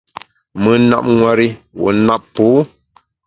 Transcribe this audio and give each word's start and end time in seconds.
Mùn 0.61 0.81
nap 0.89 1.05
nwer 1.17 1.39
i, 1.47 1.49
wu 1.79 1.87
nap 2.05 2.21
pô. 2.35 2.47